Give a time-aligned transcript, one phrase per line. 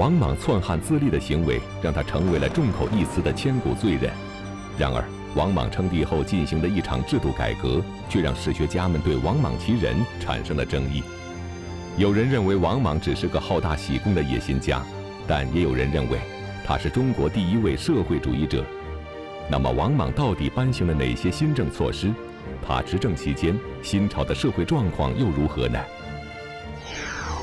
[0.00, 4.10] 王莽篡汉自立的行为让他成为了众口一词的千古罪人。
[4.78, 5.04] 然而，
[5.34, 11.02] 王莽称帝后进行的一场制度改革，却让史学家们对王莽其人产生了争议。
[11.98, 14.82] 有人认为王莽只是个好大喜功的野心家，
[15.28, 16.18] 但也有人认为
[16.66, 18.64] 他是中国第一位社会主义者。
[19.50, 22.10] 那么，王莽到底颁行了哪些新政措施？
[22.66, 25.78] 他执政期间，新朝的社会状况又如何呢？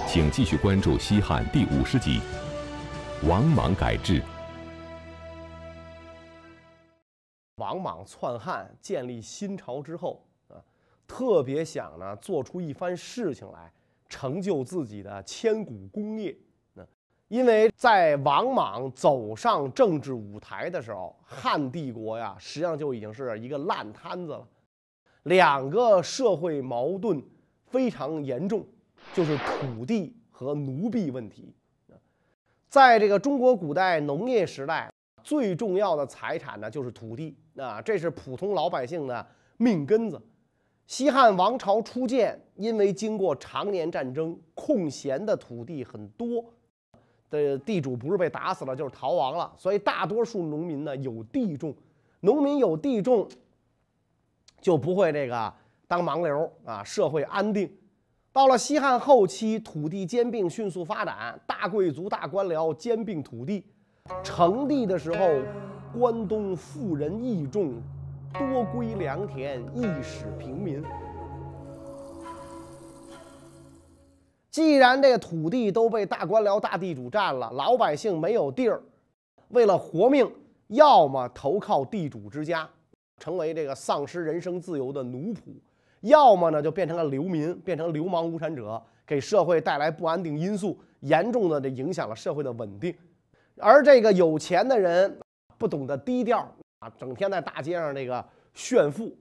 [0.08, 2.20] 请继续关注《西汉》第五十集
[3.24, 4.22] 《王莽改制》。
[7.56, 10.62] 王莽篡汉建立新朝之后啊，
[11.08, 13.74] 特别想呢做出一番事情来，
[14.08, 16.38] 成就自己的千古功业。
[16.74, 16.86] 那
[17.28, 24.48] 因为在王莽走上政治舞台的时候，汉帝国呀，实际上就已经是一个烂摊子了，
[25.24, 27.20] 两个社会矛盾
[27.66, 28.64] 非常严重。
[29.14, 31.56] 就是土地和奴婢问题，
[32.70, 34.92] 在这个中国古代农业时代，
[35.24, 39.26] 最重要的财产呢就是土地啊，这是普通老百姓的
[39.58, 40.22] 命根子。
[40.86, 46.44] 西汉王朝初建，因为经过常年战争，空闲的土地很多，
[47.30, 51.76] 的地主不是被打死了，就是逃亡了，所以大多数农民呢有地种，
[52.22, 53.28] 农民有地种，
[54.62, 55.54] 就不会这个
[55.88, 57.70] 当盲流啊，社会安定。
[58.38, 63.66] 到了西汉后期，土地兼并迅速发展，大贵族、大官僚兼并土地。
[64.24, 65.42] 成帝的时候，
[65.92, 67.82] 关东富人益众，
[68.32, 70.84] 多归良田，易使平民。
[74.52, 78.80] 既然这个土地都被大官僚、大地主占了，老百姓没有地儿，
[79.48, 80.32] 为了活命，
[80.68, 82.70] 要么投靠地主之家，
[83.18, 85.40] 成为这个丧失人生自由的奴仆。
[86.02, 92.96] 要么呢，就变成了流民，变成流氓无产者，给社会带来不安定因素，严重的这影响了社会的稳定。
[93.60, 95.18] 而这个有钱的人
[95.58, 96.40] 不懂得低调
[96.80, 98.24] 啊，整天在大街上这个
[98.54, 99.12] 炫富，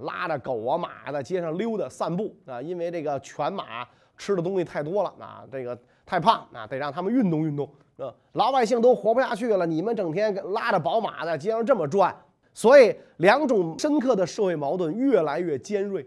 [0.00, 3.86] 拉着狗啊马在街上溜达散步啊，因为这个犬马
[4.16, 8.12] 吃的东西太多了啊，这个太胖啊，得让他们运动运动啊。
[8.32, 12.12] 老百姓都活不下去了，你们整天拉着宝马在街上这么转，
[12.52, 16.04] 所以两种深刻的社会矛盾越来越尖锐。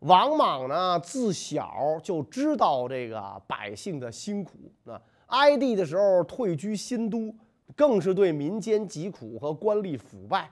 [0.00, 4.52] 王莽呢，自小就知道这个百姓的辛苦
[4.84, 5.00] 啊。
[5.26, 7.34] 哀帝的时候退居新都，
[7.76, 10.50] 更是对民间疾苦和官吏腐败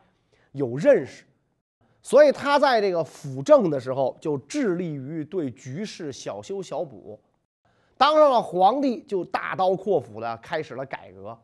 [0.53, 1.25] 有认识，
[2.03, 7.19] 所以他在这个辅政的时候就致力于对局势小修小补。
[7.97, 11.37] 当上了皇帝，就大刀阔斧的开始了改革。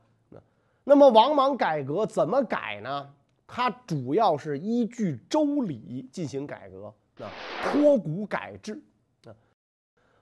[0.84, 3.08] 那么王莽改革怎么改呢？
[3.46, 6.92] 他主要是依据周礼进行改革。
[7.20, 7.30] 啊，
[7.62, 8.82] 脱谷改制
[9.24, 9.30] 啊！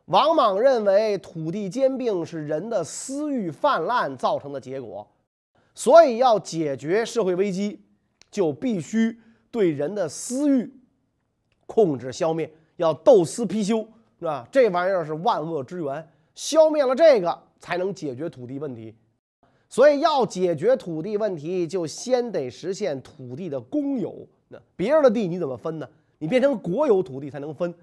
[0.06, 5.08] 王莽认为土地兼并是人的私欲泛滥造成的结果，
[5.74, 7.80] 所以要解决社会危机，
[8.30, 9.18] 就必须
[9.50, 10.70] 对人的私欲
[11.66, 13.86] 控制消灭，要斗私批修，
[14.18, 14.46] 是吧？
[14.52, 18.94] 这玩意儿是万恶之源，消灭了这个，才能解决土地问题。
[19.70, 24.28] 所以要解决土地问题，就先得实现土地的公有。
[24.48, 25.88] 那别人的地你怎么分呢？
[26.22, 27.74] 你变成国有土地才能分，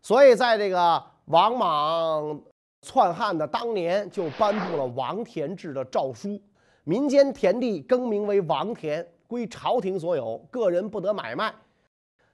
[0.00, 2.40] 所以在这个王莽
[2.80, 6.40] 篡汉的当年，就颁布了王田制的诏书，
[6.84, 11.52] 民间田地更名为王田，归朝廷所有，个人不得买卖。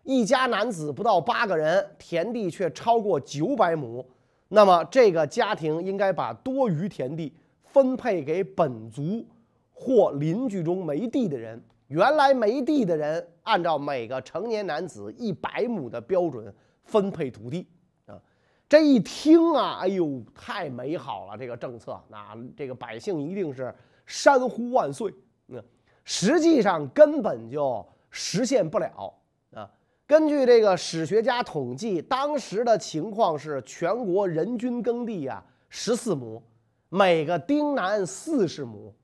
[0.02, 4.04] 一家男子不到八个人，田地却超过九百亩，
[4.48, 7.32] 那么这个家庭应该把多余田地
[7.64, 9.24] 分配给本族
[9.72, 11.58] 或邻居中没地的人。
[11.88, 16.54] 原来没地的人，按照每个成年男子一百亩的标准
[16.84, 17.66] 分配土地
[18.04, 18.20] 啊！
[18.68, 21.36] 这一听啊，哎呦，太美好了！
[21.36, 25.12] 这个政策，那这个百姓一定是山呼万岁。
[25.46, 25.58] 那
[26.04, 29.14] 实际上根本就实现不了
[29.54, 29.70] 啊！
[30.06, 36.42] 根据这个史学家统计，当时的情况是全国人均耕地啊十四亩，
[36.90, 38.94] 每个丁男四十亩。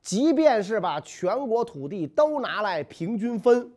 [0.00, 3.70] 即便是把全国土地都拿来平均分，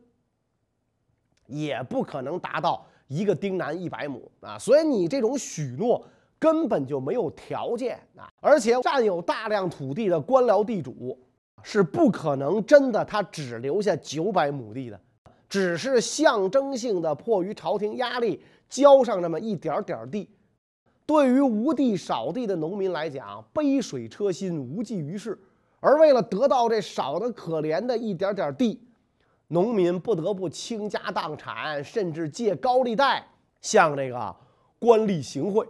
[1.48, 4.58] 也不可能达到一个丁男一百亩啊！
[4.58, 6.04] 所以你这种许诺
[6.40, 8.32] 根本就没有条件啊！
[8.40, 11.20] 而且占有大量土地的官僚地主
[11.62, 15.00] 是不可能真的他只留下九百亩地的，
[15.50, 20.30] 只是象征性的迫于朝廷压力交上那么一点点地。
[21.06, 25.38] 对于无地少地的农民来讲，杯水车薪，无济于事。
[25.84, 28.82] 而为了得到这少得可怜的一点点地，
[29.50, 33.28] 农民不得不倾家荡产，甚至借高利贷
[33.60, 34.34] 向这个
[34.80, 35.68] 官吏行贿。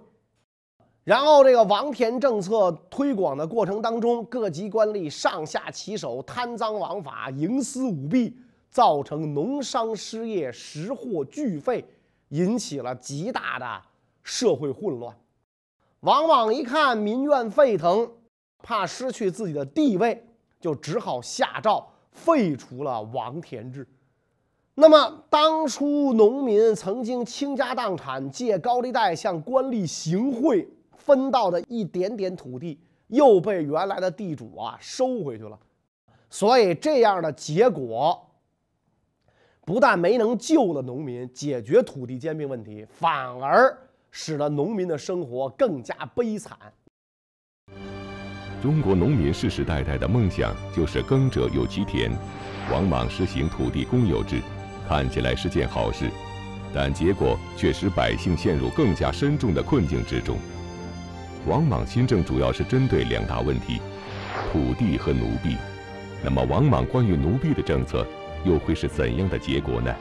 [1.04, 8.38] 然后这个王田政策推广的过程当中，各级官吏上下其手，贪赃枉法，营私舞弊，
[8.70, 11.84] 造成农商失业，食货俱废，
[12.30, 13.82] 引起了极大的
[14.22, 15.18] 社会混乱。
[16.02, 18.12] 往往一看民怨沸腾，
[18.64, 20.26] 怕失去自己的地位，
[20.60, 23.88] 就只好下诏废除了王田制。
[24.74, 32.80] 那么，当初农民曾经倾家荡产、借高利贷向官吏行贿分到的一点点土地，
[33.10, 35.60] 又被原来的地主啊收回去了。
[36.30, 38.20] 所以，这样的结果
[39.66, 43.78] 不但没能救了农民、解决土地兼并问题，反而
[44.10, 46.58] 使得农民的生活更加悲惨。
[48.64, 52.10] 中国农民世世代代的梦想就是耕者有其田，
[52.72, 54.42] 王莽实行土地公有制。
[54.88, 56.10] 看起来是件好事，
[56.74, 60.38] 但结果却使百姓陷入更加深重的困境之中。
[61.46, 63.82] 王莽新政主要是针对两大问题：
[64.50, 65.58] 土地和奴婢。
[66.24, 68.08] 那么，王莽关于奴婢的政策
[68.46, 69.94] 又会是怎样的结果呢？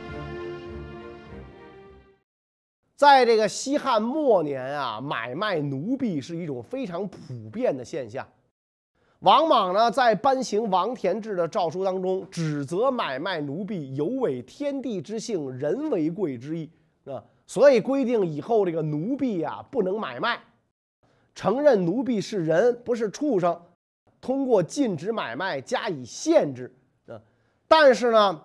[2.94, 8.25] 在这个西汉末年啊，买卖奴婢是一种非常普遍的现象。
[9.22, 16.69] 王莽呢，在颁行王田制的诏书当中，指责买卖奴婢有违天地之性，人为贵之意
[17.04, 20.40] 啊，所以规定以后这个奴婢啊不能买卖，
[21.36, 23.56] 承认奴婢是人不是畜生，
[24.20, 26.74] 通过禁止买卖加以限制
[27.06, 27.14] 啊。
[27.69, 28.42] 但是呢，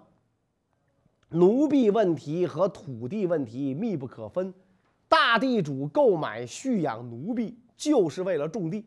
[1.29, 4.53] 奴婢问题和土地问题密不可分，
[5.07, 8.85] 大地主购买蓄养奴婢就是为了种地。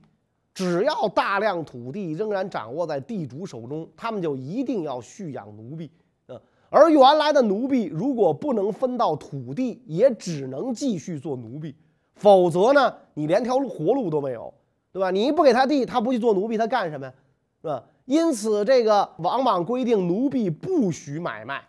[0.61, 5.91] 只要大量土地仍然掌握在地主手中，他们就一定要蓄养奴婢，
[6.27, 11.75] 呃，而原来的奴婢如果不能分到土地，也只能继续做奴婢，
[12.15, 14.53] 否则呢，你连条活路都没有，
[14.93, 15.11] 对吧？
[15.11, 17.15] 你不给他地，他不去做奴婢，他干什么呀？
[17.63, 17.83] 是吧？
[18.05, 21.67] 因此，这个往往规定奴婢不许买卖，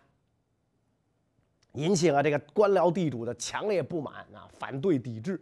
[1.72, 5.40] 引起了这个官僚地主的强烈不满啊，反对抵制。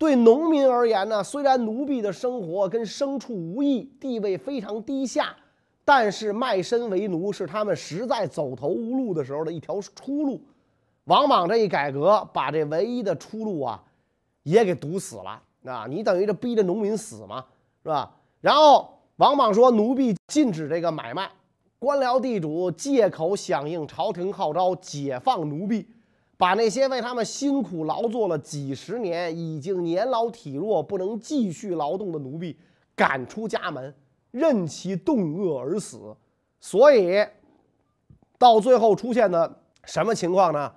[0.00, 5.36] 对农民而言呢，虽然奴婢的生活跟牲畜无异，地位非常低下，
[5.84, 10.40] 但是卖身为奴是他们实在走投无路的时候的一条出路。
[11.04, 13.84] 王莽这一改革，把这唯一的出路啊，
[14.42, 15.42] 也给堵死了。
[15.66, 17.44] 啊，你等于这逼着农民死嘛，
[17.82, 18.10] 是吧？
[18.40, 21.30] 然后王莽说，奴婢禁止这个买卖，
[21.78, 25.86] 官僚地主借口响应朝廷号召，解放奴婢。
[26.40, 32.56] 把那些为他们辛苦劳作了几十年、已经年老体弱、不能继续劳动的奴婢
[32.96, 33.94] 赶出家门，
[34.30, 36.16] 任其冻饿而死。
[36.58, 37.22] 所以，
[38.38, 40.72] 到最后出现的什么情况呢？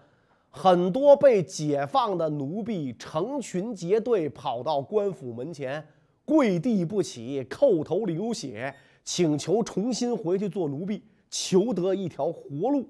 [0.50, 5.88] 很多被解放的奴婢成群结队跑到官府门前，
[6.26, 8.76] 跪地不起，叩头流血，
[9.06, 12.86] 请求重新回去做奴婢，求得一条活路。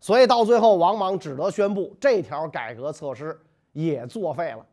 [0.00, 3.38] 所以到最后，王莽只得宣布这条改革措施
[3.72, 4.66] 也作废了。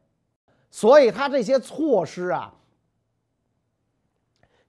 [0.71, 2.53] 所以他这些措施啊，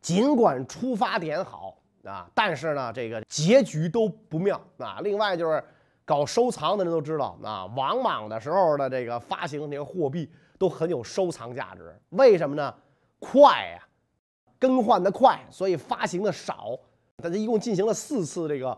[0.01, 4.99] 尽管出发点好啊，但是呢，这个结局都不妙啊。
[5.01, 5.63] 另外就是
[6.05, 10.29] 搞收藏的人都知道啊，王莽的时候的这个发行那个货币
[10.59, 11.97] 都很有收藏价值。
[12.11, 12.75] 为什么呢？
[13.21, 13.87] 快呀，
[14.59, 16.77] 更换的快，所以发行的少。
[17.19, 18.77] 他一共进行了四次这个。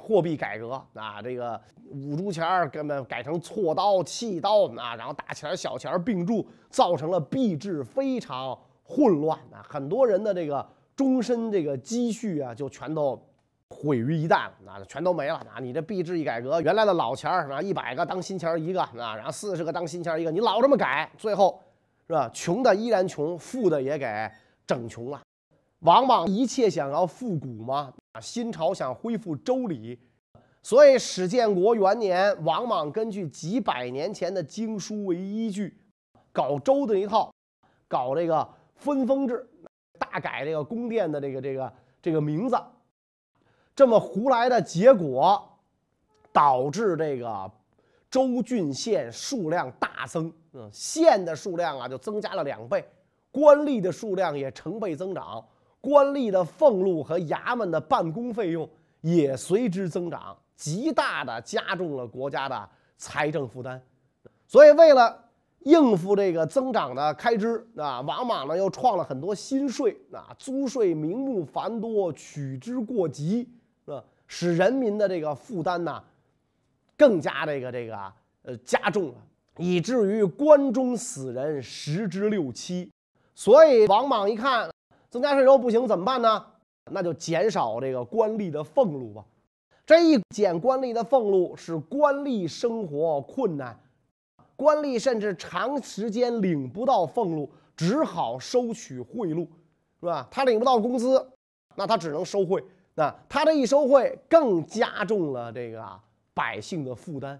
[0.00, 13.20] 货币改革啊，这个五铢钱儿根本改成锉刀、契刀啊，然后大钱儿、小钱儿并铸，造成了币制非常混乱啊，很多人的这个终身这个积蓄啊，就全都
[13.68, 15.58] 毁于一旦了，那全都没了啊！
[15.60, 21.58] 你这币制一改革，原来的老钱儿啊，一百个当新钱儿一个啊，然后四十个当新钱儿一个，你老这么改，最后
[22.06, 22.30] 是吧？
[22.34, 24.30] 穷的依然穷，富的也给
[24.66, 25.21] 整穷了。
[25.82, 27.92] 王莽一切想要复古吗？
[28.12, 29.98] 啊，新朝想恢复周礼，
[30.62, 35.76] 所以始建国元年，王莽根据几百年前的经书为依据，
[36.30, 37.34] 搞周的一套，
[37.88, 39.44] 搞这个分封制，
[39.98, 42.56] 大改这个宫殿的这个这个这个名字，
[43.74, 45.58] 这么胡来的结果，
[46.32, 47.50] 导致这个
[48.08, 52.88] 州郡县数量大增，嗯，县的数量啊就增加了两倍，
[53.32, 55.44] 官吏的数量也成倍增长。
[55.82, 58.66] 官吏的俸禄和衙门的办公费用
[59.02, 63.82] 也随之增长，极大的加重了国家的财政负担。
[64.46, 65.24] 所以，为了
[65.64, 73.48] 应付这个增长的开支，啊，王莽呢又创了很多新税，啊，租税名目繁多，取之过急，
[73.86, 76.02] 啊，使人民的这个负担呢
[76.96, 78.12] 更加这个这个
[78.42, 79.14] 呃加重了。
[79.58, 82.90] 以至于关中死人十之六七。
[83.34, 84.70] 所以王莽一看
[85.12, 86.42] 增加税收不行，怎么办呢？
[86.90, 89.22] 那就减少这个官吏的俸禄吧。
[89.84, 93.78] 这一减官吏的俸禄，使官吏生活困难，
[94.56, 99.46] 官吏甚至长时间领不到俸禄，只好收取贿赂，
[100.00, 100.26] 是吧？
[100.30, 101.22] 他领不到工资，
[101.74, 102.64] 那他只能收贿。
[102.94, 105.84] 那他这一收贿，更加重了这个
[106.32, 107.38] 百姓的负担。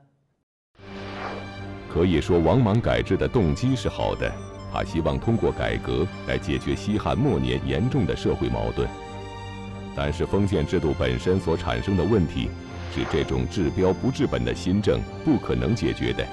[1.91, 4.31] 可以说，王莽改制的动机是好的，
[4.73, 8.89] 他希望通过改革来解决西汉末年严重的社会矛盾。
[9.95, 12.49] 但是，封建制度本身所产生的问题，
[12.95, 16.27] 是这种治标不治本的新政不可能解决的，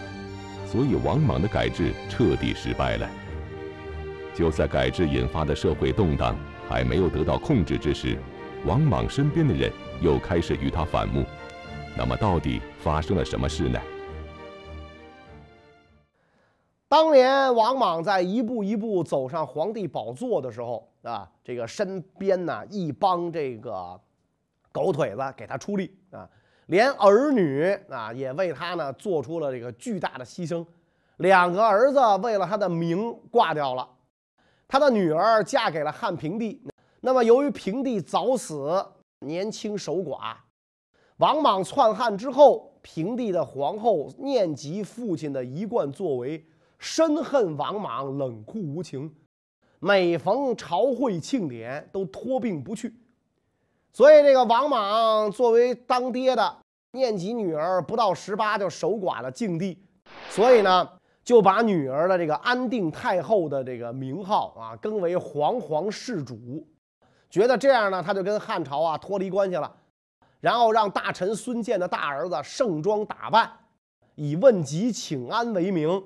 [0.66, 3.10] 所以王莽的改制彻底失败了。
[4.34, 6.34] 就在改制引发的社会动荡
[6.70, 8.18] 还没有得到控制之时，
[8.66, 9.70] 王莽身边的人
[10.02, 11.26] 又开始与他反目。
[11.98, 13.78] 那么，到底发生了什么事呢？
[17.10, 24.00] 当年王莽在一步一步走上皇帝宝座的时候啊，这个身边呢一帮这个
[24.72, 26.30] 狗腿子给他出力啊，
[26.68, 30.64] 连儿女啊也为他呢做出了这个巨大的牺牲。
[31.18, 33.90] 两个儿子为了他的名挂掉了，
[34.68, 36.62] 他的女儿嫁给了汉平帝。
[37.02, 38.86] 那么由于平帝早死，
[39.22, 40.36] 年轻守寡，
[41.18, 46.46] 王莽篡汉之后，平帝的皇后念及父亲的一贯作为。
[46.80, 49.14] 深恨王莽冷酷无情，
[49.80, 52.94] 每逢朝会庆典都托病不去，
[53.92, 56.58] 所以这个王莽作为当爹的，
[56.94, 59.78] 念及女儿不到十八就守寡了境地，
[60.30, 60.90] 所以呢
[61.22, 66.66] 就把女儿的这个安定太后的这个名号啊更为皇皇世主，
[67.30, 69.76] 觉得这样呢他就跟汉朝啊脱离关系了，
[70.40, 73.52] 然后让大臣孙建的大儿子盛装打扮，
[74.16, 76.02] 以问疾请安为名。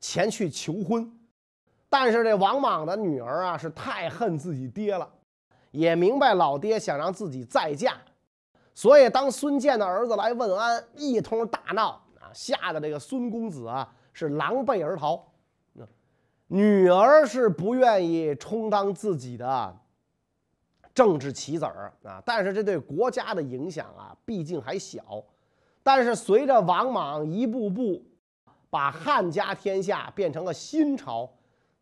[0.00, 1.10] 前去求婚，
[1.88, 5.08] 但是这王莽的女儿啊是太恨自己爹了，
[5.72, 7.94] 也明白老爹想让自己再嫁，
[8.74, 15.24] 所以当孙建的儿子来问安，一通大闹啊，吓得这个孙公子啊是狼狈而逃。
[16.46, 19.76] 女儿是不愿意充当自己的
[20.94, 25.24] 政治棋子儿啊，但是这对国家的影响啊毕竟还小。
[25.82, 28.04] 但是随着王莽一步步。
[28.70, 31.30] 把汉家天下变成了新朝，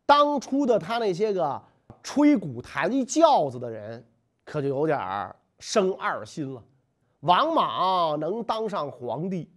[0.05, 1.61] 当初的他那些个
[2.01, 4.05] 吹鼓弹轿子的人，
[4.45, 4.99] 可就有点
[5.59, 6.63] 生二心了。
[7.21, 9.49] 王莽能当上皇帝，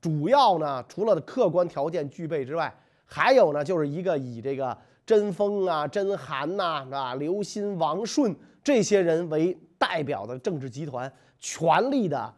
[0.00, 4.76] 主要呢除了客观条件具备之外，还有呢就是一个以这个
[5.06, 12.34] 贞丰啊、贞涵呐、啊刘歆、王顺这些人为代表的政治集团，全力的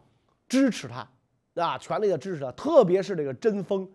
[0.47, 1.09] 支持他，
[1.55, 3.89] 啊，全力的支持他，特别是这个贞丰。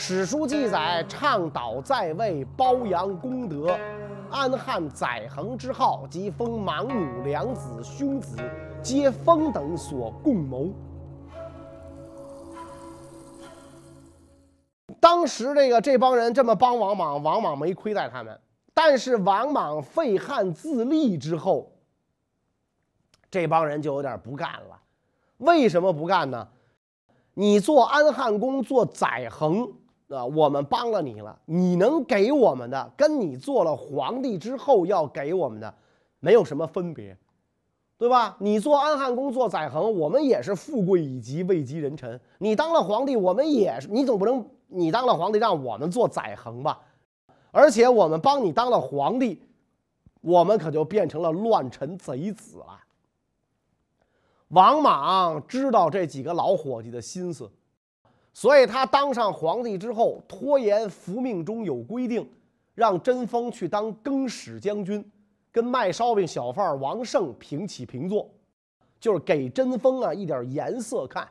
[0.00, 3.76] 史书记载，倡导在位，褒扬功德，
[4.30, 8.36] 安汉载衡之号，及封莽母良子、兄子，
[8.80, 10.70] 皆封等所共谋。
[15.00, 18.40] 当时这个这帮人这么帮王莽，王莽没亏待他们。
[18.72, 21.72] 但是王莽废汉自立之后，
[23.30, 24.80] 这帮人就有点不干了。
[25.38, 26.48] 为什么不干呢？
[27.40, 29.72] 你做安汉公，做载衡
[30.08, 31.38] 啊，我们帮了你了。
[31.44, 35.72] 你能给我们的，跟你做了皇帝之后要给我们的，
[36.18, 37.16] 没有什么分别，
[37.96, 38.36] 对吧？
[38.40, 42.20] 你做安汉公，做载衡，我们也是富贵以及位极人臣。
[42.38, 46.80] 你当了皇帝，我们也是，你总不能你当了皇帝让我们做载衡吧？
[47.52, 49.40] 而且我们帮你当了皇帝，
[50.22, 52.80] 我们可就变成了乱臣贼子了。
[54.48, 57.50] 王莽知道这几个老伙计的心思，
[58.32, 62.26] 所以他当上皇帝之后，拖延服命中有规定，
[62.74, 65.04] 让贞丰去当更始将军，
[65.52, 68.26] 跟卖烧饼小贩王胜平起平坐，
[68.98, 71.28] 就是给贞丰啊一点颜色看，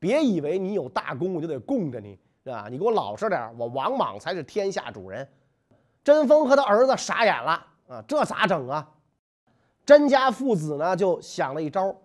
[0.00, 2.66] 别以为你有大功我就得供着你，是吧？
[2.68, 5.28] 你给我老实点，我王莽才是天下主人。
[6.02, 8.88] 贞丰和他儿子傻眼了啊，这咋整啊？
[9.84, 11.96] 甄家父子呢就想了一招。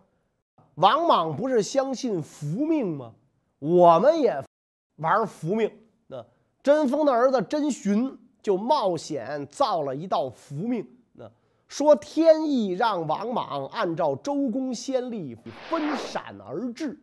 [0.75, 3.13] 王莽不是相信福命吗？
[3.59, 4.43] 我们也
[4.97, 5.71] 玩福命。
[6.07, 6.25] 那
[6.63, 10.87] 贞丰的儿子真寻就冒险造了一道福命。
[11.13, 11.29] 那
[11.67, 15.35] 说天意让王莽按照周公先例
[15.69, 16.97] 分陕而治，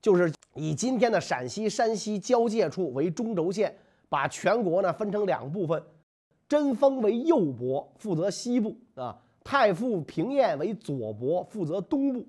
[0.00, 3.76] 就是以今天的陕西、山西交界处为中轴线，
[4.08, 5.82] 把全国呢分成两部分。
[6.48, 12.24] 贞丰为右伯，负责西部啊；太傅平晏为左伯，负责东部。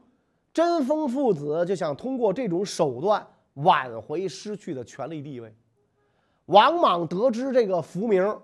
[0.57, 3.23] 贞丰父子就想通过这种手段
[3.53, 5.53] 挽回失去的权力地位，
[6.47, 8.35] 王莽得知这个福名，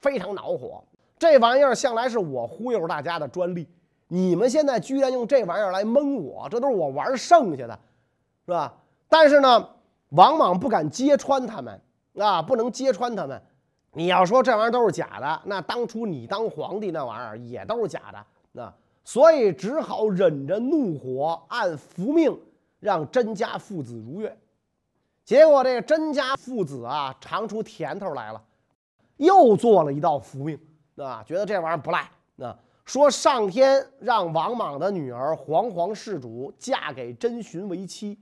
[0.00, 0.82] 非常恼火。
[1.20, 3.68] 这玩意儿向来是我忽悠大家的专利，
[4.08, 7.78] 你们现在居然用这玩意儿来蒙我，这都是我玩剩下的，
[8.44, 8.74] 是吧？
[9.08, 9.68] 但是呢，
[10.08, 11.80] 王莽不敢揭穿他们
[12.18, 13.40] 啊，不能揭穿他们。
[13.92, 22.38] 你要说这玩意儿都是假的，那当初你当皇帝那玩意儿也都是假的，那所以只好忍着怒火，按福命
[22.80, 24.36] 让甄家父子如愿。
[25.24, 28.42] 结果这个甄家父子啊，尝出甜头来了，
[29.16, 30.58] 又做了一道符命。
[30.96, 32.10] 啊，觉得这玩意儿不赖。
[32.38, 38.18] 啊说上天让王莽的女儿皇皇世主嫁给甄寻为妻。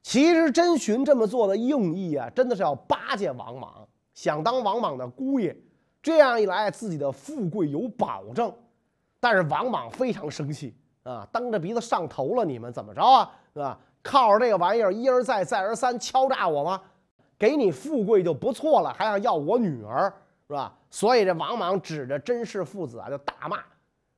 [0.00, 5.56] 其实甄寻这么做的用意啊，真的是要巴结王莽，想当王莽的姑爷。
[6.00, 8.52] 这样一来，自己的富贵有保证。
[9.22, 10.74] 但是王莽非常生气
[11.04, 12.44] 啊，蹬着鼻子上头了。
[12.44, 13.30] 你们怎么着啊？
[13.54, 13.78] 是吧？
[14.02, 16.82] 靠着这个玩意儿一而再再而三敲诈我吗？
[17.38, 20.12] 给你富贵就不错了，还想要我女儿？
[20.48, 20.74] 是吧？
[20.90, 23.62] 所以这王莽指着甄氏父子啊，就大骂：“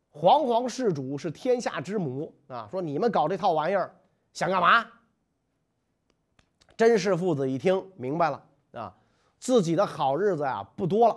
[0.09, 2.67] 黄黄氏主是天下之母啊！
[2.71, 3.95] 说你们搞这套玩意儿
[4.33, 4.87] 想干嘛？”
[6.79, 8.43] 甄氏父子一听明白了
[8.73, 8.95] 啊，
[9.39, 11.17] 自己的好日子呀不多了。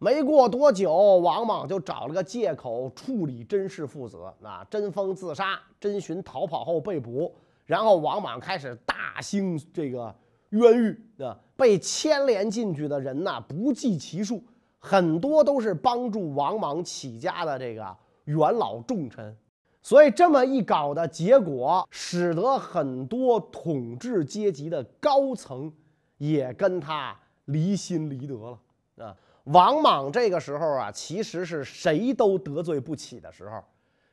[0.00, 4.66] 没过多久，王莽就找了个借口处理甄氏父子啊。
[4.68, 7.32] 甄封自杀，甄寻逃跑后被捕，
[7.66, 10.12] 然后王莽开始大兴这个。
[10.50, 14.42] 冤狱啊，被牵连进去的人呐不计其数，
[14.80, 19.36] 很多都是帮助王莽起家的这个元老重臣，
[19.80, 25.72] 所以这么一搞的结果，使得很多统治阶级的高层
[26.18, 29.16] 也跟他离心离德了啊。
[29.52, 33.60] 王莽这个时候啊，其实是谁都得罪不起的时候，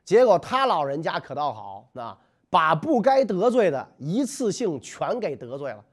[0.04, 2.18] 结果他老人家可倒好啊，
[2.50, 5.84] 把不该得罪的一次性全给得罪了。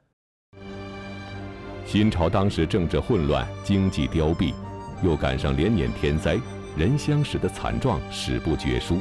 [1.86, 4.52] 新朝当时政治混乱，经济凋敝，
[5.04, 6.36] 又赶上连年天灾，
[6.76, 8.98] 人相食的惨状史不绝书，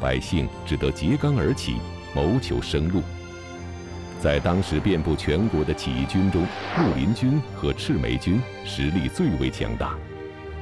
[0.00, 1.78] 百姓只得揭竿而起，
[2.14, 3.02] 谋求生路。
[4.20, 6.42] 在当时遍布全国的起义军中，
[6.76, 9.96] 绿林军和赤眉军实力最为强大。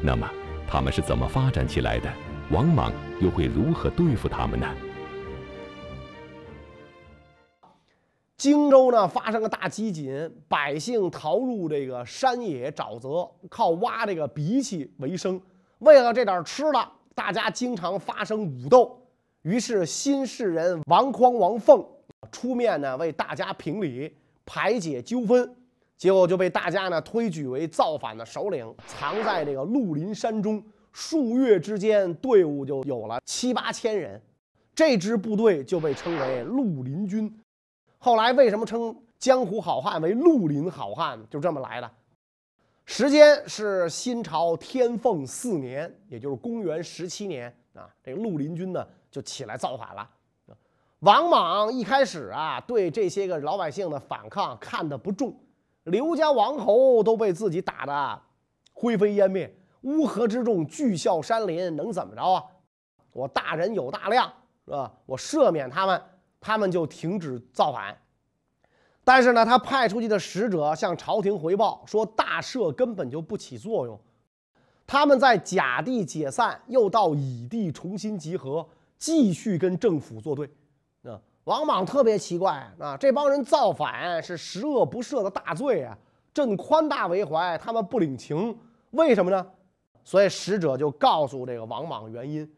[0.03, 0.29] 那么，
[0.69, 2.13] 他们是怎么发展起来的？
[2.51, 4.67] 王莽又会如何对付他们呢？
[8.37, 15.41] 荆州呢发生个大饥馑，百姓逃入这个山野沼泽，靠挖这个鼻涕为生。
[15.79, 19.01] 为了这点吃的，大家经常发生武斗。
[19.41, 21.83] 于是新市人王匡、王凤
[22.31, 25.57] 出面呢为大家评理，排解纠纷。
[25.97, 30.63] 结果就被大家呢推举为造反的首领，藏在这个绿林山中。
[30.93, 34.19] 数月之间，队伍就有了七八千人，
[34.75, 37.35] 这支部队就被称为绿林军。
[37.99, 41.19] 后来为什么称江湖好汉为绿林好汉？
[41.29, 41.91] 就这么来的。
[42.87, 47.91] 时间是新朝天凤四年，也就是公元十七年啊。
[48.03, 50.09] 这个绿林军呢就起来造反了。
[51.07, 55.33] 王莽一开始啊对这些个老百姓的反抗看得不重，
[55.85, 58.23] 刘家王侯都被自己打得
[58.73, 62.43] 灰飞烟灭，乌合之众聚笑山林，能怎么着啊？
[63.13, 64.29] 我大人有大量
[64.65, 64.93] 是吧？
[65.07, 66.03] 我赦免他们。
[66.39, 67.97] 他们就停止造反，
[69.03, 73.99] 但是呢，他派出去的使者向朝廷回报说，大赦根本就不起作用。
[74.87, 78.65] 他们在甲地解散，又到乙地重新集合，
[78.97, 80.49] 继续跟政府作对。
[81.47, 85.97] 王莽特别奇怪啊，这帮人造反是十恶不赦的大罪啊，
[86.35, 88.59] 朕宽大为怀，他们不领情，
[88.91, 89.47] 为什么呢？
[90.03, 92.49] 所以使者就告诉这个王莽原因。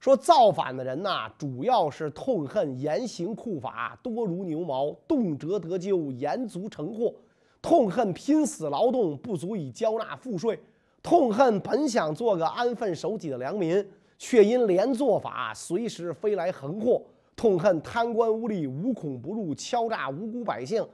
[0.00, 7.12] 说造反的人呐，主要是痛恨严刑酷法多如牛毛，动辄得咎，严足成祸；
[7.60, 10.56] 痛恨拼死劳动不足以交纳赋税；
[11.02, 17.02] 痛恨本想做个安分守己的良民，却因连坐法随时飞来横祸；
[17.38, 20.84] 痛恨贪官污吏无孔不入，敲诈无辜百姓。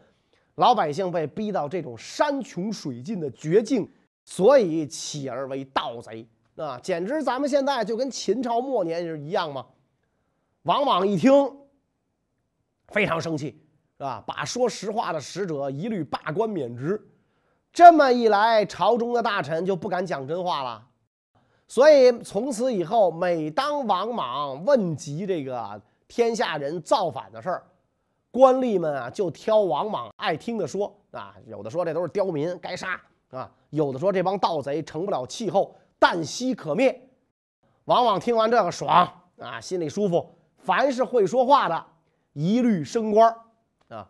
[0.57, 3.90] 老百姓被逼到这种山穷水尽的绝境，
[4.26, 6.28] 所以起而为盗贼。
[6.57, 9.64] 啊，简直咱们现在就跟秦朝末年是一样吗？
[10.62, 11.33] 王莽一听，
[12.88, 13.59] 非常生气，
[13.96, 14.22] 是吧？
[14.26, 17.02] 把说实话的使者一律罢官免职。
[17.72, 20.87] 这么一来，朝中的大臣就不敢讲真话了。
[21.66, 25.83] 所以从此以后，每当王莽问及这个
[26.14, 27.64] 天下人造反的事儿，
[28.31, 32.92] 官吏们啊就挑王莽爱听的说啊，有的说这都是刁民，该杀
[33.31, 35.74] 啊；有的说这帮盗贼成不了气候。
[35.98, 37.09] 旦夕可灭，
[37.87, 40.33] 往往听完这个爽啊，心里舒服。
[40.59, 41.85] 凡是会说话的，
[42.33, 43.35] 一律升官
[43.88, 44.09] 啊。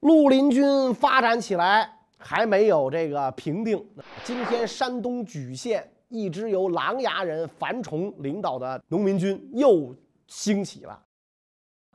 [0.00, 3.82] 绿林军发展起来，还没有这个平定。
[4.24, 9.94] 今天山东莒县一支由琅琊人樊崇领导的农民军又
[10.28, 11.04] 兴起了。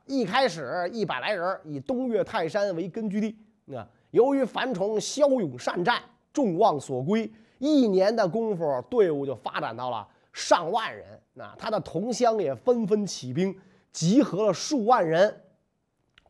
[0.04, 3.34] 一开始一百来人，以东岳泰山为根据地。
[3.64, 11.18] 那由于樊崇骁勇善战，众望所归，一年的功夫，队伍就发展到了上万人。
[11.32, 13.58] 那他的同乡也纷纷起兵，
[13.90, 15.40] 集合了数万人，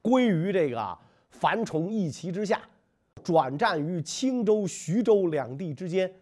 [0.01, 0.97] 归于这个
[1.31, 2.61] 樊崇一旗之下，
[3.25, 6.15] 转战于青州、徐州两地之间。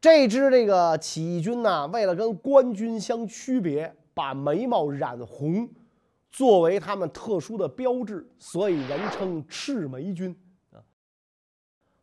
[0.00, 5.68] 这支这个起义军呢，为了跟官军相区别，把眉毛染红。
[6.28, 10.36] 作为他们特殊的标志，所以人称赤眉军
[10.70, 10.76] 啊。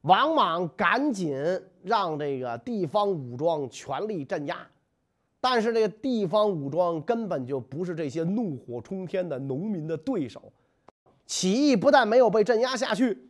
[0.02, 1.36] 王莽赶紧
[1.84, 4.58] 让这个地方武装全力镇压，
[5.40, 10.52] 但是这个地方武装根本就不是这些怒火冲天的农民的对手。
[11.28, 13.30] 起义不但没有被镇压下去，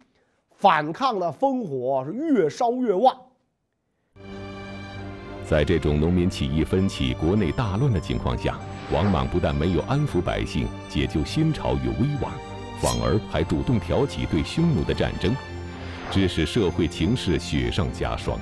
[0.52, 3.20] 反抗的烽火是越烧越旺。
[5.46, 8.58] 在这种农民起义奋起、国内大乱的情况下。
[8.92, 12.32] 王莽不但没有安抚百姓、解救新朝于危亡，
[12.80, 15.36] 反而还主动挑起对匈奴的战争，
[16.12, 18.38] 致使社会情势雪上加霜。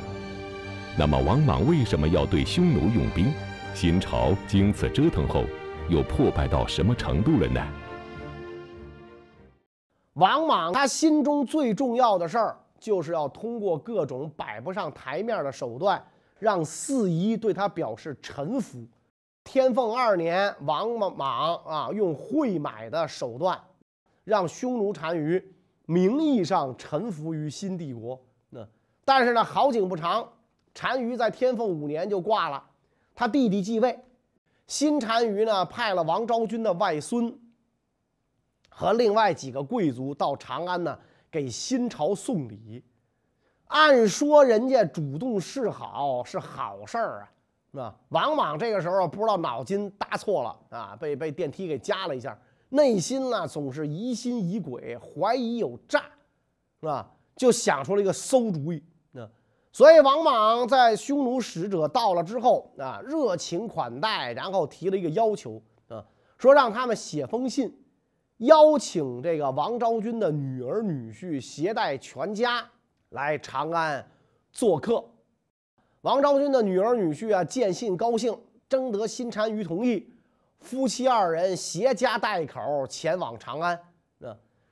[0.97, 3.31] 那么，王莽为什么要对匈奴用兵？
[3.73, 5.45] 新朝经此折腾后，
[5.87, 7.61] 又破败到什么程度了呢？
[10.15, 16.03] 王莽他心中最重要的事儿，就是要通过各种摆不上台面的手段，
[16.41, 18.83] 让四夷对他表示臣服。
[19.43, 23.59] 天凤二年，王莽啊，用贿买的手段，
[24.23, 25.53] 让匈奴单于
[25.85, 28.19] 名义上臣服于新帝国。
[28.49, 28.67] 那
[29.05, 30.27] 但是呢，好景不长，
[30.73, 32.63] 单于在天凤五年就挂了，
[33.13, 33.99] 他弟弟继位。
[34.65, 37.39] 新单于呢，派了王昭君的外孙
[38.67, 40.97] 和另外几个贵族到长安呢，
[41.29, 42.83] 给新朝送礼。
[43.71, 47.31] 按说人家主动示好是好事儿啊。
[47.71, 52.37] 那王莽这个时候不知道脑筋搭错了啊，被被电梯给夹了一下，
[52.69, 56.01] 内心呢总是疑心疑鬼，怀疑有诈，
[56.81, 57.09] 是吧？
[57.35, 58.83] 就想出了一个馊主意。
[59.11, 59.27] 那
[59.71, 66.03] 所以王莽在匈奴使者到了之后啊，热情款待，然后提了一个要求啊，
[66.37, 67.73] 说让他们写封信，
[68.39, 72.69] 邀请这个王昭君的女儿女婿携带全家
[73.11, 74.05] 来长安
[74.51, 75.03] 做客。
[76.01, 80.11] 王昭君的女儿女婿啊，见信高兴，征得新单于同意，
[80.59, 83.79] 夫妻二人携家带口前往长安。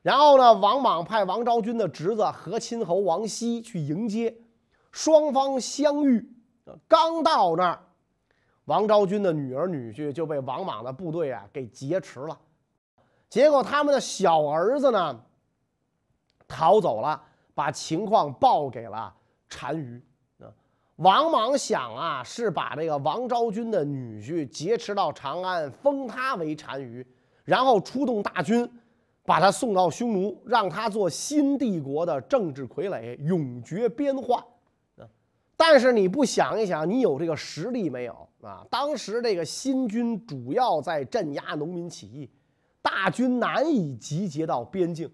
[0.02, 4.34] 然后呢，王莽派王昭君的侄子和亲侯王熙去迎接，
[4.92, 6.28] 双方相遇。
[6.88, 7.80] 刚到那儿，
[8.66, 12.40] 王昭君的女儿女婿就被王莽的部队啊给劫持了。
[13.28, 15.20] 结果他们的小儿子呢
[16.48, 17.22] 逃走了，
[17.60, 19.14] 把情况报给了
[19.50, 20.02] 单于。
[20.96, 27.06] 王莽想啊，是把这个王昭君的女婿劫持到长安，封他为单于，
[27.44, 28.70] 然后出动大军，
[29.26, 34.42] 把他送到匈奴，让他做新帝国的政治傀儡，永绝边患。
[35.58, 38.66] 但是你不想一想，你有这个实力没有啊？
[38.70, 42.30] 当时这个新军主要在镇压农民起义，
[42.82, 45.10] 大军难以集结到边境，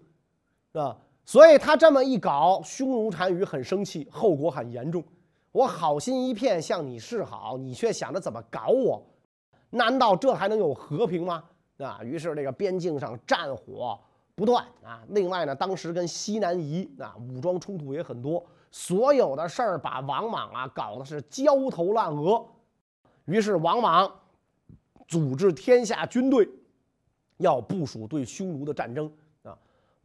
[0.72, 5.02] 是吧，所以他这么一搞，匈奴单于很生气，后果很严重。
[5.50, 9.02] 我好心一片向你示好，你却想着怎么搞我？
[9.70, 11.42] 难道这还能有和平吗？
[11.78, 12.00] 啊！
[12.04, 13.98] 于是这个边境上战火
[14.36, 15.02] 不断啊。
[15.08, 22.46] 另外呢，当时跟西南夷啊武装冲突也很多，所有的事儿把王莽啊搞得是焦头烂额。
[23.24, 24.08] 于是王莽
[25.08, 26.48] 组织天下军队，
[27.38, 29.12] 要部署对匈奴的战争。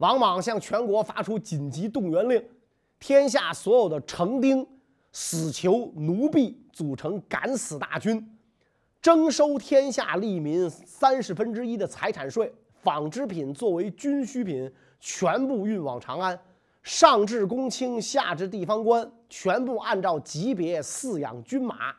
[0.02, 2.44] 王莽向全国发出紧急动员令，
[2.98, 4.66] 天下所有的成丁。
[5.14, 8.34] 死囚奴婢组成敢死大军，
[9.02, 16.36] 征收天下利民三十分之一的财产税，纺织品作为军需品全部运往长安，
[16.82, 21.94] 上至公卿，下至地方官，全部按照级别饲养军马。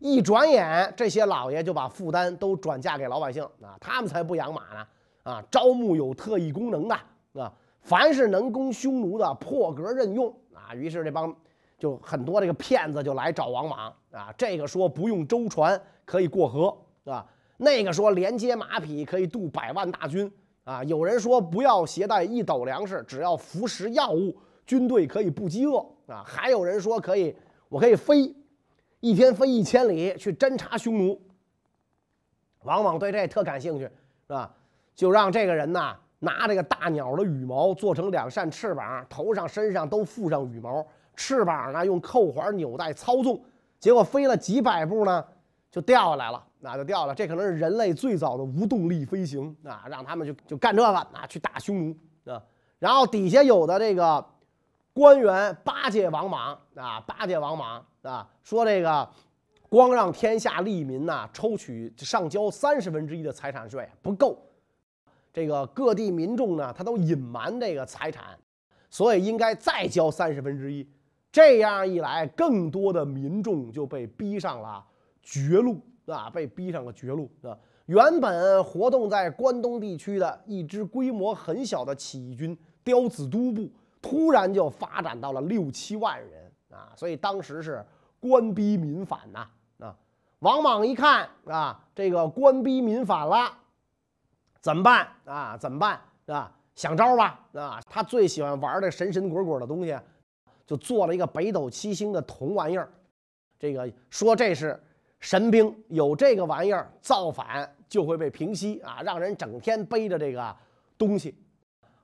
[0.00, 4.86] 一转眼，这些老爷就把负担都转嫁给老百姓啊，他们才不养马呢
[5.22, 5.44] 啊！
[5.48, 6.98] 招募有特异功能的
[7.34, 10.74] 啊，凡是能攻匈奴的，破格任用啊。
[10.74, 11.34] 于是这帮。
[11.78, 24.32] 就很多这个骗子就来找王莽啊，这个说不用舟船可以过河啊，那个说连接马匹可以渡百万大军啊，有人说不要携带一斗粮食，只要服食药物，
[24.64, 27.34] 军队可以不饥饿啊，还有人说可以，
[27.68, 28.32] 我可以飞
[29.00, 31.20] 一天飞一千里去侦察匈奴。
[32.62, 34.54] 王莽对这特感兴趣是吧？
[34.94, 43.42] 就让这个人呐拿这个大鸟的羽毛做成两扇翅膀，头上身上都附上羽毛，翅膀呢用扣环纽带操纵，
[43.80, 45.24] 结果飞了几百步呢，
[45.68, 47.14] 就掉下来了，那就掉了。
[47.14, 52.40] 这可能是人类最早的无动力飞行啊，让他们就就干这个啊，去打匈奴啊。
[52.78, 54.24] 然后底下有的这个
[54.92, 59.08] 官员巴结王莽啊，巴结王莽啊，说这个
[59.68, 64.38] 光让天下利民呐抽取上交三十分之一的财产税不够。
[65.32, 68.38] 这个各地民众呢，他都隐瞒这个财产，
[68.90, 70.86] 所以应该再交三十分之一。
[71.30, 74.84] 这样一来，更多的民众就被逼上了
[75.22, 77.56] 绝路啊，被逼上了绝路啊。
[77.86, 83.70] 原本活动在关东地区的一支规模很小的起义军——刁子都部，
[84.02, 87.82] 突然就发展到了六七万人啊，所以当时是
[88.20, 89.96] 官逼民反呐啊。
[90.40, 93.58] 王莽一看啊，这个官逼民反了。
[94.62, 95.56] 怎么办啊？
[95.58, 96.50] 怎么办啊？
[96.74, 97.78] 想招吧啊！
[97.90, 99.94] 他最喜欢玩的神神鬼鬼的东西，
[100.66, 102.90] 就做了一个北斗七星的铜玩意儿。
[103.58, 104.82] 这个说这是
[105.20, 109.02] 神兵，有这个玩意儿造反就会被平息啊！
[109.02, 110.56] 让人整天背着这个
[110.96, 111.34] 东西。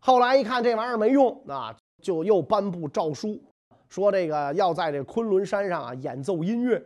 [0.01, 3.43] 后来一看这玩意儿没用啊，就又颁布诏书，
[3.89, 6.77] 说这个要在这昆仑山上啊演奏音乐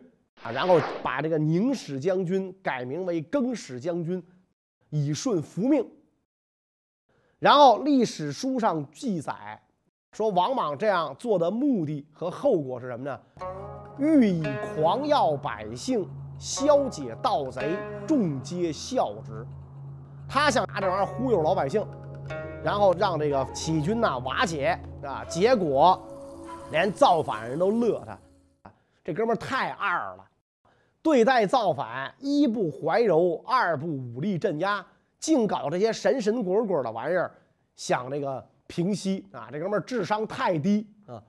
[0.45, 4.23] 啊，然后把这个宁史将军改名为更史将军。
[4.93, 5.85] 以顺福命。
[7.39, 9.61] 然后历史书上记载
[10.13, 13.21] 说，王莽这样做的目的和后果是什么呢？
[13.99, 14.45] 欲以
[14.77, 16.07] 狂耀百姓，
[16.39, 17.75] 消解盗贼，
[18.07, 19.47] 众皆笑之。
[20.29, 21.87] 他想拿这玩意儿忽悠老百姓，
[22.63, 25.25] 然后让这个起义军呐瓦解啊。
[25.25, 26.01] 结果
[26.71, 28.71] 连造反人都乐他，
[29.03, 30.25] 这哥们太二了。
[31.03, 34.87] 对待造反，一不怀柔，二不武力镇压，
[35.19, 37.35] 净搞这些神神鬼鬼的玩意儿，
[37.75, 39.49] 想这个平息啊！
[39.51, 41.21] 这哥们儿智商太低啊！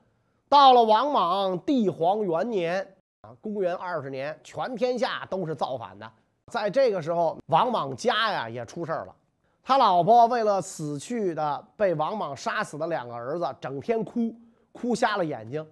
[0.48, 2.88] 到了王莽帝皇元年
[3.22, 6.08] 啊，公元二十年，全天下都是造反的。
[6.52, 9.16] 在这个时候，王莽家呀也出事儿了。
[9.64, 14.36] 他老婆为了死去的被王莽杀死的两个儿子，整天哭，
[14.72, 15.66] 哭瞎了眼睛。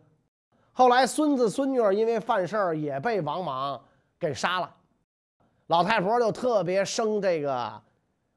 [0.71, 3.79] 后来孙子孙女儿因为犯事儿也被王莽。
[4.21, 4.71] 给杀了，
[5.65, 7.81] 老太婆就特别生这个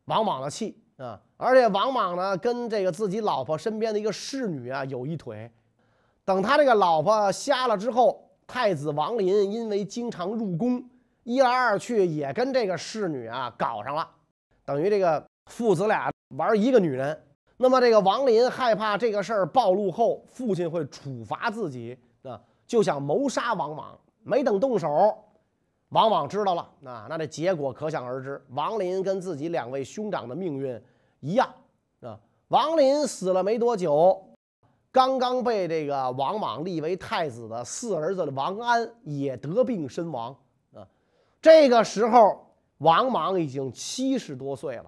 [0.06, 1.20] 王莽的气啊！
[1.36, 5.52] 而且王莽呢，跟这个自己老婆身边的一个侍女啊有一腿。
[6.24, 10.82] 等他这个老婆瞎了之后，太子王林因为经常入宫，
[11.22, 14.08] 一来二去也跟这个侍女啊搞上了，
[14.64, 17.22] 等于这个父子俩玩一个女人。
[17.58, 23.98] 那么这个王林害怕这个事儿暴露后父亲会处罚自己啊，就想谋杀王莽。
[24.22, 25.22] 没等动手。
[25.94, 28.44] 王莽知道了，那那这结果可想而知。
[28.48, 30.82] 王林跟自己两位兄长的命运
[31.20, 31.48] 一样
[32.00, 32.18] 啊。
[32.48, 34.20] 王林死了没多久，
[34.90, 40.36] 刚刚被这个王莽立为太子的四儿子王安也得病身亡
[40.74, 40.84] 啊。
[41.40, 42.44] 这个时候，
[42.78, 44.86] 王莽已经七十多岁了，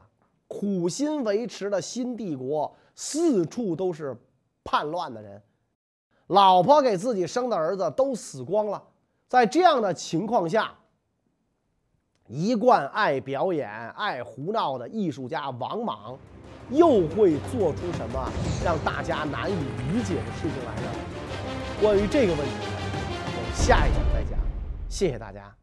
[0.48, 4.16] 苦心维持的新帝国四处都是
[4.64, 5.40] 叛乱的人，
[6.26, 8.82] 老婆给自己生的儿子都死光了。
[9.28, 10.76] 在这样的情况下，
[12.28, 16.18] 一贯爱表演、爱胡闹的艺术家王莽，
[16.70, 18.28] 又会做出什么
[18.64, 20.90] 让大家难以理解的事情来呢？
[21.80, 24.38] 关于这个问题，我们下一讲再讲。
[24.88, 25.55] 谢谢大家。